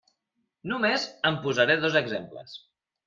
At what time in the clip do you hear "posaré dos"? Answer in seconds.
1.45-1.99